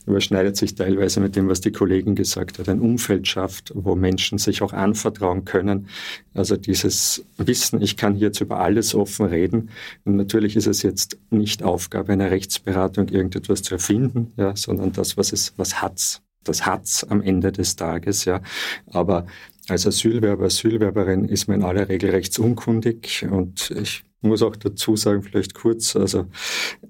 [0.05, 4.37] überschneidet sich teilweise mit dem, was die Kollegin gesagt hat, ein Umfeld schafft, wo Menschen
[4.37, 5.87] sich auch anvertrauen können.
[6.33, 9.69] Also dieses Wissen, ich kann jetzt über alles offen reden.
[10.03, 15.17] Und natürlich ist es jetzt nicht Aufgabe einer Rechtsberatung, irgendetwas zu erfinden, ja, sondern das,
[15.17, 18.41] was es, was hat's das hat's am Ende des Tages, ja.
[18.87, 19.25] Aber
[19.67, 25.23] als Asylwerber, Asylwerberin ist man in aller Regel rechtsunkundig und ich muss auch dazu sagen,
[25.23, 26.25] vielleicht kurz, also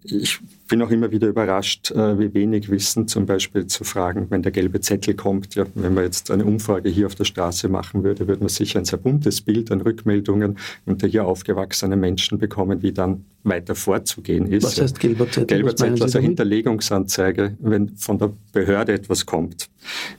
[0.04, 4.42] ich bin auch immer wieder überrascht, äh, wie wenig Wissen zum Beispiel zu fragen, wenn
[4.42, 5.56] der gelbe Zettel kommt.
[5.56, 8.80] Ja, wenn man jetzt eine Umfrage hier auf der Straße machen würde, würde man sicher
[8.80, 14.48] ein sehr buntes Bild an Rückmeldungen unter hier aufgewachsenen Menschen bekommen, wie dann weiter vorzugehen
[14.48, 14.64] ist.
[14.64, 15.46] Was heißt gelber Zettel?
[15.46, 19.70] Gelber Zettel, also Hinterlegungsanzeige, wenn von der Behörde etwas kommt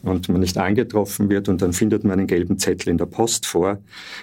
[0.02, 3.46] und man nicht angetroffen wird und dann findet man einen gelben Zettel in der Post
[3.46, 3.78] vor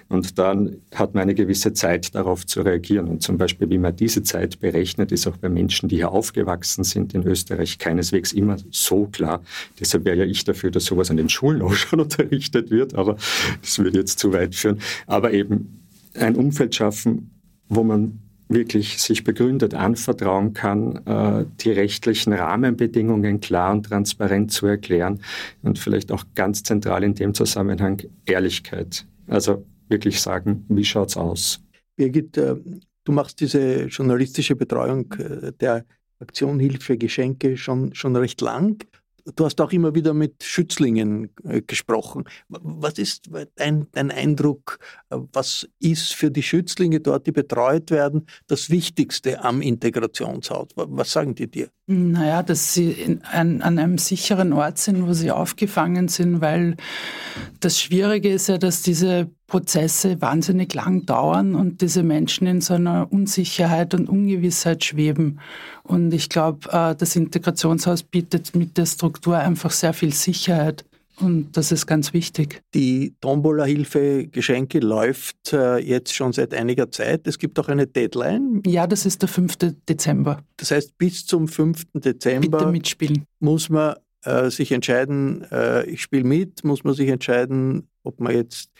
[0.08, 2.83] und dann hat man eine gewisse Zeit darauf zu reagieren.
[2.92, 6.84] Und zum Beispiel, wie man diese Zeit berechnet, ist auch bei Menschen, die hier aufgewachsen
[6.84, 9.44] sind in Österreich, keineswegs immer so klar.
[9.80, 13.18] Deshalb wäre ja ich dafür, dass sowas an den Schulen auch schon unterrichtet wird, aber
[13.62, 14.80] das würde jetzt zu weit führen.
[15.08, 17.32] Aber eben ein Umfeld schaffen,
[17.70, 18.20] wo man
[18.50, 25.20] wirklich sich begründet anvertrauen kann, äh, die rechtlichen Rahmenbedingungen klar und transparent zu erklären
[25.62, 29.06] und vielleicht auch ganz zentral in dem Zusammenhang Ehrlichkeit.
[29.28, 31.63] Also wirklich sagen, wie schaut's aus?
[31.96, 32.56] Birgit, äh,
[33.04, 35.86] du machst diese journalistische Betreuung äh, der
[36.20, 38.84] Aktion Hilfe Geschenke schon, schon recht lang.
[39.36, 42.26] Du hast auch immer wieder mit Schützlingen äh, gesprochen.
[42.50, 44.80] Was ist dein, dein, Eindruck?
[45.10, 50.70] Was ist für die Schützlinge dort, die betreut werden, das Wichtigste am Integrationshaus?
[50.76, 51.70] Was sagen die dir?
[51.86, 56.76] Naja, dass sie ein, an einem sicheren Ort sind, wo sie aufgefangen sind, weil
[57.62, 62.74] das Schwierige ist ja, dass diese Prozesse wahnsinnig lang dauern und diese Menschen in so
[62.76, 65.40] einer Unsicherheit und Ungewissheit schweben.
[65.84, 70.86] Und ich glaube, äh, das Integrationshaus bietet mit der Struktur einfach sehr viel Sicherheit.
[71.20, 72.64] Und das ist ganz wichtig.
[72.74, 77.28] Die Tombola-Hilfe Geschenke läuft äh, jetzt schon seit einiger Zeit.
[77.28, 78.64] Es gibt auch eine Deadline.
[78.66, 79.58] Ja, das ist der 5.
[79.88, 80.42] Dezember.
[80.58, 81.84] Das heißt, bis zum 5.
[81.94, 83.26] Dezember Bitte mitspielen.
[83.40, 88.34] muss man äh, sich entscheiden, äh, ich spiele mit, muss man sich entscheiden, ob man
[88.34, 88.72] jetzt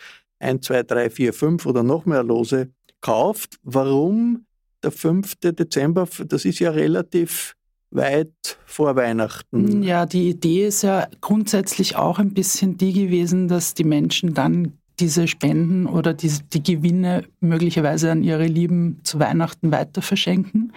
[0.44, 2.70] 1, 2, 3, 4, 5 oder noch mehr Lose
[3.02, 3.58] kauft.
[3.64, 4.46] Warum
[4.84, 5.36] der 5.
[5.42, 6.08] Dezember?
[6.28, 7.56] Das ist ja relativ
[7.92, 9.84] weit vor Weihnachten.
[9.84, 14.74] Ja, die Idee ist ja grundsätzlich auch ein bisschen die gewesen, dass die Menschen dann
[15.00, 20.74] diese Spenden oder die, die Gewinne möglicherweise an ihre Lieben zu Weihnachten weiter verschenken.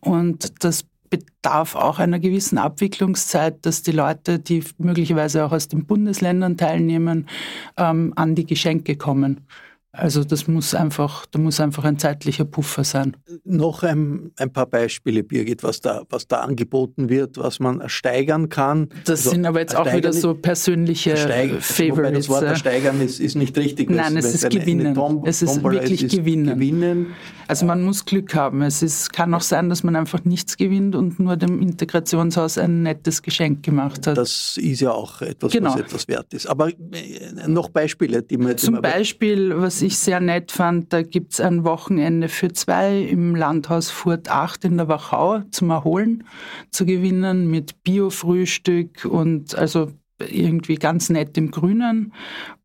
[0.00, 5.84] Und das bedarf auch einer gewissen Abwicklungszeit, dass die Leute, die möglicherweise auch aus den
[5.84, 7.28] Bundesländern teilnehmen,
[7.76, 9.46] ähm, an die Geschenke kommen.
[9.94, 13.14] Also das muss einfach, da muss einfach ein zeitlicher Puffer sein.
[13.44, 18.48] Noch ein, ein paar Beispiele, Birgit, was da, was da angeboten wird, was man steigern
[18.48, 18.88] kann.
[19.04, 22.26] Das also, sind aber jetzt auch wieder so persönliche Steig Favorites.
[22.26, 23.90] das Wort ersteigern ist, ist nicht richtig.
[23.90, 24.94] Nein, es ist gewinnen.
[24.94, 26.54] Tom es ist wirklich ist gewinnen.
[26.54, 27.06] gewinnen.
[27.48, 28.62] Also man muss Glück haben.
[28.62, 32.82] Es ist, kann auch sein, dass man einfach nichts gewinnt und nur dem Integrationshaus ein
[32.82, 34.16] nettes Geschenk gemacht hat.
[34.16, 35.74] Das ist ja auch etwas, genau.
[35.74, 36.46] was etwas wert ist.
[36.46, 38.56] Aber äh, noch Beispiele, die man...
[38.56, 43.34] Zum Beispiel, was ich sehr nett fand, da gibt es ein Wochenende für zwei im
[43.34, 46.24] Landhaus Furt 8 in der Wachau zum Erholen
[46.70, 52.12] zu gewinnen mit Bio-Frühstück und also irgendwie ganz nett im Grünen.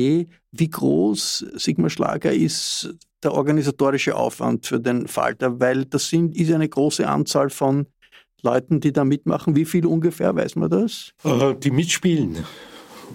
[0.56, 5.58] Wie groß, Sigmar Schlager, ist der organisatorische Aufwand für den Falter?
[5.60, 7.86] Weil das sind, ist eine große Anzahl von
[8.42, 9.56] Leuten, die da mitmachen.
[9.56, 11.12] Wie viel ungefähr, weiß man das?
[11.24, 12.44] Äh, die mitspielen,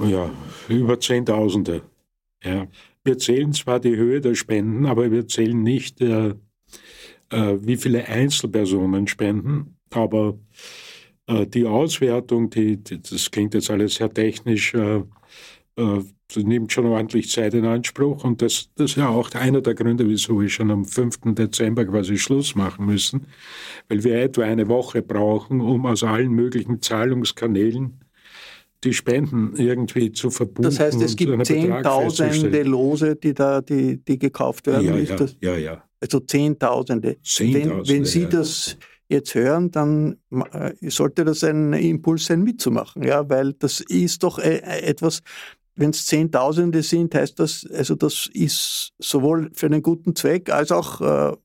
[0.04, 0.30] ja,
[0.68, 1.84] über Zehntausende.
[2.44, 2.68] Ja.
[3.04, 6.30] Wir zählen zwar die Höhe der Spenden, aber wir zählen nicht, äh,
[7.30, 9.78] äh, wie viele Einzelpersonen spenden.
[9.92, 10.38] Aber
[11.28, 15.04] äh, die Auswertung, die, die, das klingt jetzt alles sehr technisch, äh,
[15.80, 19.74] das nimmt schon ordentlich Zeit in Anspruch und das, das ist ja auch einer der
[19.74, 21.34] Gründe, wieso wir schon am 5.
[21.36, 23.28] Dezember quasi Schluss machen müssen,
[23.88, 28.00] weil wir etwa eine Woche brauchen, um aus allen möglichen Zahlungskanälen
[28.84, 30.64] die Spenden irgendwie zu verbuchen.
[30.64, 34.86] Das heißt, es gibt Zehntausende Lose, die da die, die gekauft werden.
[34.86, 35.84] Ja, ja, ja, ja.
[36.00, 37.18] Also Zehntausende.
[37.22, 38.30] Zehntausende wenn, wenn Sie ja.
[38.30, 38.78] das
[39.10, 44.38] jetzt hören, dann äh, sollte das ein Impuls sein, mitzumachen, ja, weil das ist doch
[44.38, 45.22] äh, etwas,
[45.80, 50.72] wenn es Zehntausende sind, heißt das, also das ist sowohl für einen guten Zweck als
[50.72, 51.36] auch äh,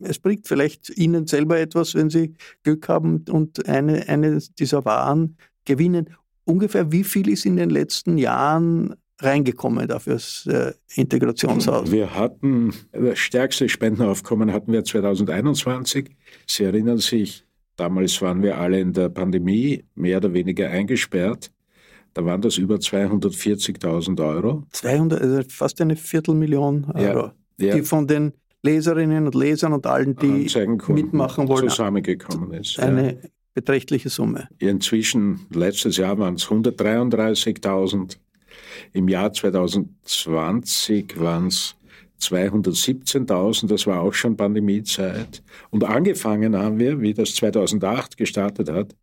[0.00, 5.36] es bringt vielleicht Ihnen selber etwas, wenn Sie Glück haben und eine, eine dieser Waren
[5.64, 6.10] gewinnen.
[6.44, 11.90] Ungefähr wie viel ist in den letzten Jahren reingekommen dafür das äh, Integrationshaus?
[11.90, 16.10] Wir hatten, das stärkste Spendenaufkommen hatten wir 2021.
[16.46, 21.50] Sie erinnern sich, damals waren wir alle in der Pandemie mehr oder weniger eingesperrt.
[22.14, 24.62] Da waren das über 240.000 Euro.
[24.70, 27.74] 200, also fast eine Viertelmillion Euro, Ja, ja.
[27.74, 30.48] die von den Leserinnen und Lesern und allen, die
[30.88, 32.76] mitmachen wollen, zusammengekommen ist.
[32.76, 32.84] ja.
[32.84, 33.18] eine
[33.52, 34.48] beträchtliche Summe.
[34.58, 38.16] Inzwischen, letztes Jahr waren es 133.000.
[38.92, 41.74] Im Jahr 2020 waren es
[42.20, 45.42] 217.000, das war auch schon Pandemiezeit.
[45.70, 48.94] Und angefangen haben wir, wie das 2008 gestartet hat,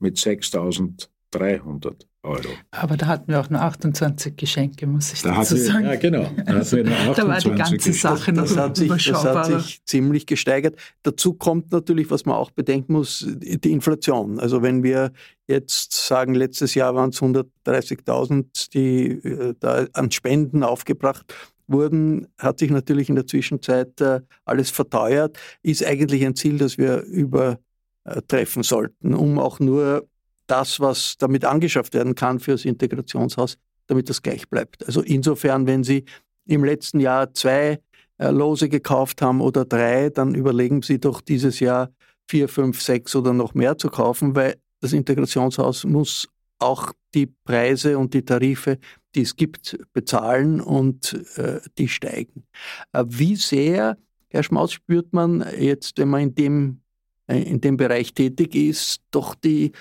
[0.00, 2.48] mit 6.300 Euro.
[2.70, 5.84] Aber da hatten wir auch nur 28 Geschenke, muss ich Da dazu hatten wir, sagen.
[5.86, 6.30] ja, genau.
[6.46, 7.98] Da, hatten wir nur Da war die 28 ganze Geschenke.
[7.98, 10.76] Sache noch Das hat, sich, das hat sich ziemlich gesteigert.
[11.02, 14.38] Dazu kommt natürlich, was man auch bedenken muss, die Inflation.
[14.38, 15.12] Also wenn wir
[15.46, 21.34] jetzt sagen, letztes Jahr waren es 130.000, die äh, da an Spenden aufgebracht
[21.66, 25.38] wurden, hat sich natürlich in der Zwischenzeit äh, alles verteuert.
[25.62, 30.06] Ist eigentlich ein Ziel, das wir übertreffen sollten, um auch nur
[30.50, 33.56] das, was damit angeschafft werden kann für das Integrationshaus,
[33.86, 34.84] damit das gleich bleibt.
[34.86, 36.04] Also insofern, wenn Sie
[36.46, 37.80] im letzten Jahr zwei
[38.18, 41.90] äh, Lose gekauft haben oder drei, dann überlegen Sie doch dieses Jahr
[42.28, 47.98] vier, fünf, sechs oder noch mehr zu kaufen, weil das Integrationshaus muss auch die Preise
[47.98, 48.78] und die Tarife,
[49.14, 52.44] die es gibt, bezahlen und äh, die steigen.
[52.92, 53.96] Äh, wie sehr,
[54.28, 56.80] Herr Schmaus, spürt man jetzt, wenn man in dem,
[57.26, 59.72] äh, in dem Bereich tätig ist, doch die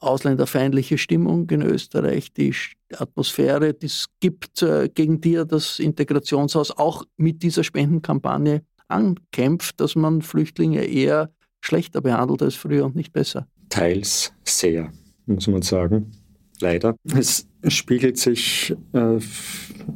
[0.00, 2.54] ausländerfeindliche Stimmung in Österreich, die
[2.96, 9.94] Atmosphäre, die es gibt, äh, gegen die das Integrationshaus auch mit dieser Spendenkampagne ankämpft, dass
[9.94, 11.30] man Flüchtlinge eher
[11.60, 13.46] schlechter behandelt als früher und nicht besser.
[13.68, 14.92] Teils sehr,
[15.26, 16.12] muss man sagen.
[16.60, 16.96] Leider.
[17.14, 19.18] Es spiegelt sich äh,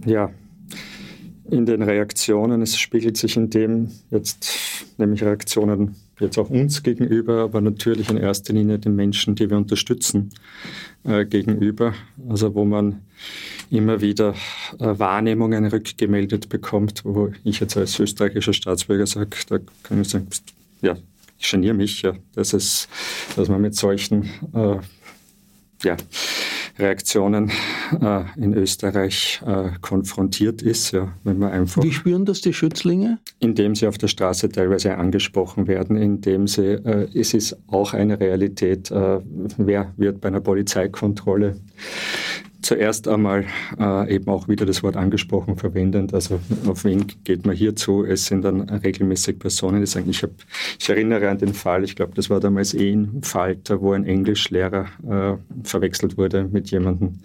[0.07, 0.31] ja,
[1.51, 4.49] in den Reaktionen, es spiegelt sich in dem jetzt,
[4.97, 9.57] nämlich Reaktionen jetzt auch uns gegenüber, aber natürlich in erster Linie den Menschen, die wir
[9.57, 10.31] unterstützen,
[11.05, 11.95] äh, gegenüber.
[12.29, 13.03] Also wo man
[13.71, 14.35] immer wieder
[14.79, 20.29] äh, Wahrnehmungen rückgemeldet bekommt, wo ich jetzt als österreichischer Staatsbürger sage, da kann ich sagen,
[20.81, 20.97] ja,
[21.39, 22.89] ich geniere mich, ja, dass, es,
[23.37, 24.77] dass man mit solchen äh,
[25.85, 25.97] ja,
[26.79, 27.51] Reaktionen
[28.01, 33.19] äh, in Österreich äh, konfrontiert ist, ja, wenn man einfach, Wie spüren das die Schützlinge?
[33.41, 38.19] indem sie auf der Straße teilweise angesprochen werden, indem sie, äh, es ist auch eine
[38.21, 39.21] Realität, äh,
[39.57, 41.57] wer wird bei einer Polizeikontrolle
[42.63, 43.45] zuerst einmal
[43.79, 46.15] äh, eben auch wieder das Wort angesprochen verwendend.
[46.15, 48.05] Also auf wen geht man hier zu?
[48.05, 50.31] Es sind dann regelmäßig Personen, die sagen, ich, hab,
[50.79, 54.05] ich erinnere an den Fall, ich glaube, das war damals eh ein Falter, wo ein
[54.05, 57.19] Englischlehrer äh, verwechselt wurde mit jemandem,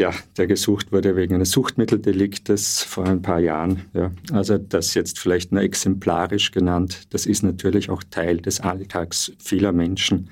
[0.00, 3.82] ja, der gesucht wurde wegen eines Suchtmitteldeliktes vor ein paar Jahren.
[3.92, 4.10] Ja.
[4.32, 9.72] Also das jetzt vielleicht nur exemplarisch genannt, das ist natürlich auch Teil des Alltags vieler
[9.72, 10.30] Menschen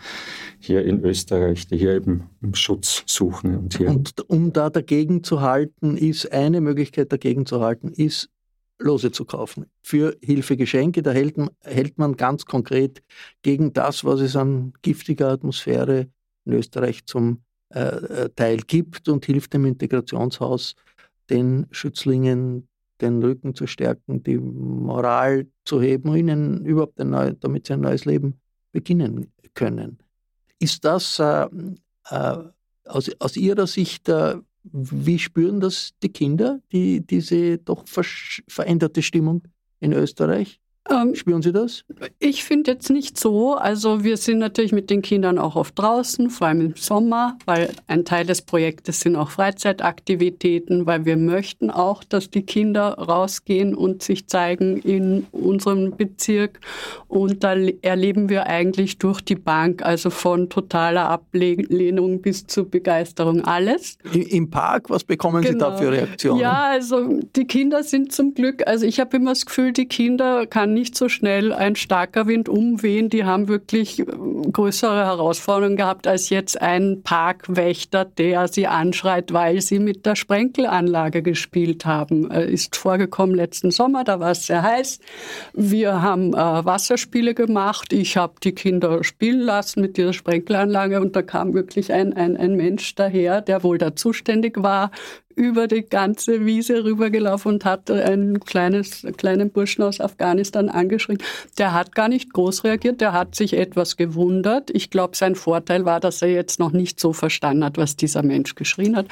[0.59, 5.43] hier in Österreich, die hier eben Schutz suchen und hier Und um da dagegen zu
[5.43, 8.31] halten, ist eine Möglichkeit dagegen zu halten, ist
[8.79, 9.67] Lose zu kaufen.
[9.83, 13.03] Für Hilfegeschenke, da hält, hält man ganz konkret
[13.43, 16.09] gegen das, was es an giftiger Atmosphäre
[16.47, 20.75] in Österreich zum äh, äh, Teil gibt und hilft dem Integrationshaus,
[21.31, 22.69] den Schützlingen
[23.01, 27.81] den Rücken zu stärken, die Moral zu heben, ihnen überhaupt ein neu, damit sie ein
[27.81, 28.41] neues Leben
[28.73, 29.99] beginnen können.
[30.59, 31.47] Ist das äh,
[32.11, 32.39] äh,
[32.85, 39.43] aus, aus Ihrer Sicht, äh, wie spüren das die Kinder, die, diese doch veränderte Stimmung
[39.81, 40.61] in Österreich?
[40.91, 41.85] Ähm, Spüren Sie das?
[42.19, 43.55] Ich finde jetzt nicht so.
[43.55, 47.71] Also wir sind natürlich mit den Kindern auch oft draußen, vor allem im Sommer, weil
[47.87, 53.75] ein Teil des Projektes sind auch Freizeitaktivitäten, weil wir möchten auch, dass die Kinder rausgehen
[53.75, 56.61] und sich zeigen in unserem Bezirk.
[57.07, 63.45] Und da erleben wir eigentlich durch die Bank, also von totaler Ablehnung bis zu Begeisterung
[63.45, 63.99] alles.
[64.13, 65.53] Im Park, was bekommen genau.
[65.53, 66.41] Sie da für Reaktionen?
[66.41, 70.47] Ja, also die Kinder sind zum Glück, also ich habe immer das Gefühl, die Kinder
[70.47, 73.09] kann nicht so schnell ein starker Wind umwehen.
[73.09, 79.61] Die haben wirklich äh, größere Herausforderungen gehabt als jetzt ein Parkwächter, der sie anschreit, weil
[79.61, 82.31] sie mit der Sprenkelanlage gespielt haben.
[82.31, 85.01] Äh, ist vorgekommen letzten Sommer, da war es sehr heiß.
[85.53, 87.93] Wir haben äh, Wasserspiele gemacht.
[87.93, 92.37] Ich habe die Kinder spielen lassen mit dieser Sprenkelanlage und da kam wirklich ein, ein,
[92.37, 94.93] ein Mensch daher, der wohl da zuständig war,
[95.39, 101.19] über die ganze Wiese rübergelaufen und hat einen kleines, kleinen Burschen aus Afghanistan angeschrien.
[101.59, 104.71] Der hat gar nicht groß reagiert, der hat sich etwas gewundert.
[104.71, 108.25] Ich glaube, sein Vorteil war, dass er jetzt noch nicht so verstanden hat, was dieser
[108.25, 109.07] Mensch geschrien hat.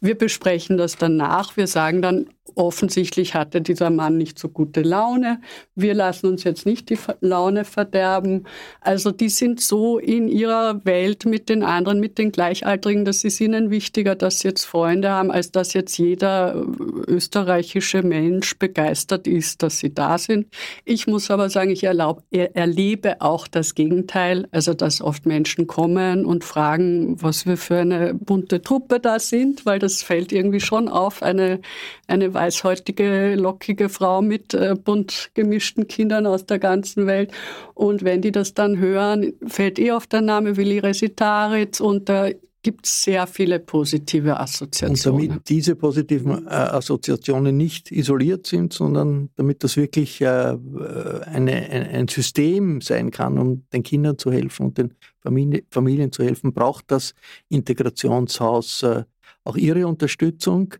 [0.00, 1.56] Wir besprechen das danach.
[1.56, 5.40] Wir sagen dann, offensichtlich hatte dieser Mann nicht so gute Laune.
[5.74, 8.46] Wir lassen uns jetzt nicht die Laune verderben.
[8.80, 13.40] Also die sind so in ihrer Welt mit den anderen, mit den Gleichaltrigen, dass es
[13.40, 19.26] ihnen wichtiger, dass sie jetzt Freunde haben, als dass jetzt jeder äh, österreichische Mensch begeistert
[19.26, 20.46] ist, dass sie da sind.
[20.84, 26.24] Ich muss aber sagen, ich erlaub, erlebe auch das Gegenteil, also dass oft Menschen kommen
[26.24, 30.88] und fragen, was wir für eine bunte Truppe da sind, weil das fällt irgendwie schon
[30.88, 31.60] auf, eine,
[32.06, 37.32] eine weißhäutige, lockige Frau mit äh, bunt gemischten Kindern aus der ganzen Welt.
[37.74, 42.28] Und wenn die das dann hören, fällt eh auf der Name Willi Resitaritz und da
[42.62, 45.20] gibt es sehr viele positive Assoziationen.
[45.20, 51.52] Und damit diese positiven äh, Assoziationen nicht isoliert sind, sondern damit das wirklich äh, eine,
[51.70, 56.52] ein, System sein kann, um den Kindern zu helfen und den Familie, Familien zu helfen,
[56.52, 57.14] braucht das
[57.48, 59.04] Integrationshaus äh,
[59.44, 60.74] auch Ihre Unterstützung.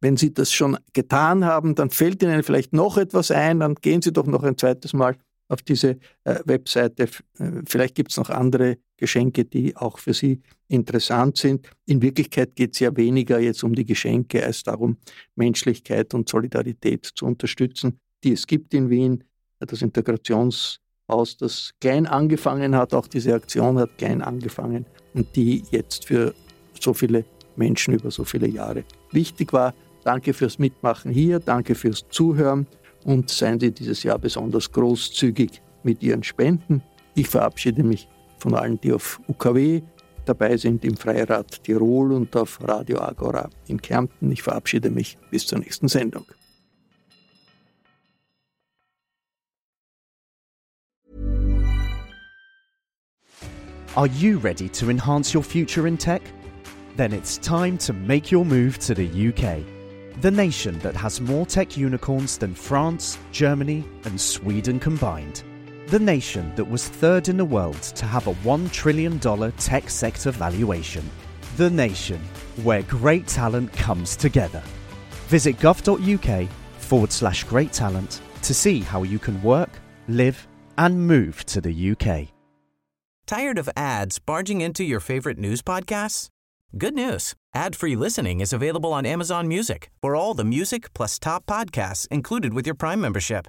[0.00, 4.00] Wenn Sie das schon getan haben, dann fällt Ihnen vielleicht noch etwas ein, dann gehen
[4.00, 5.16] Sie doch noch ein zweites Mal
[5.48, 7.08] auf diese äh, Webseite.
[7.38, 11.70] Äh, vielleicht gibt es noch andere Geschenke, die auch für Sie interessant sind.
[11.86, 14.98] In Wirklichkeit geht es ja weniger jetzt um die Geschenke als darum,
[15.36, 19.24] Menschlichkeit und Solidarität zu unterstützen, die es gibt in Wien.
[19.60, 24.84] Das Integrationshaus, das klein angefangen hat, auch diese Aktion hat klein angefangen
[25.14, 26.34] und die jetzt für
[26.78, 27.24] so viele
[27.56, 29.74] Menschen über so viele Jahre wichtig war.
[30.04, 32.66] Danke fürs Mitmachen hier, danke fürs Zuhören
[33.04, 36.82] und seien Sie dieses Jahr besonders großzügig mit Ihren Spenden.
[37.14, 39.82] Ich verabschiede mich von allen, die auf UKW
[40.24, 44.30] dabei sind, im Freirad Tirol und auf Radio Agora in Kärnten.
[44.30, 46.26] Ich verabschiede mich bis zur nächsten Sendung.
[53.96, 56.22] Are you ready to enhance your future in tech?
[56.96, 59.64] Then it's time to make your move to the UK.
[60.20, 65.42] The nation that has more tech unicorns than France, Germany, and Sweden combined.
[65.88, 69.18] The nation that was third in the world to have a $1 trillion
[69.52, 71.02] tech sector valuation.
[71.56, 72.20] The nation
[72.62, 74.62] where great talent comes together.
[75.28, 79.70] Visit gov.uk forward slash great talent to see how you can work,
[80.08, 82.34] live, and move to the UK.
[83.26, 86.28] Tired of ads barging into your favorite news podcasts?
[86.76, 87.32] Good news.
[87.54, 92.52] Ad-free listening is available on Amazon Music for all the music plus top podcasts included
[92.52, 93.48] with your Prime membership.